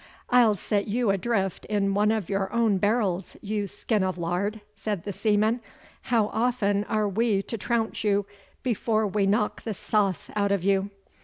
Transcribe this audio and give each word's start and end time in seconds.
'I'll 0.31 0.55
set 0.55 0.87
you 0.87 1.11
adrift 1.11 1.63
in 1.65 1.93
one 1.93 2.09
of 2.11 2.27
your 2.27 2.51
own 2.51 2.79
barrels, 2.79 3.37
you 3.39 3.67
skin 3.67 4.03
of 4.03 4.17
lard,' 4.17 4.59
said 4.75 5.03
the 5.03 5.13
seaman. 5.13 5.61
'How 6.01 6.29
often 6.29 6.85
are 6.85 7.07
we 7.07 7.43
to 7.43 7.55
trounce 7.55 8.03
you 8.03 8.25
before 8.63 9.05
we 9.05 9.27
knock 9.27 9.61
the 9.61 9.75
sauce 9.75 10.31
out 10.35 10.51
of 10.51 10.63
you? 10.63 10.89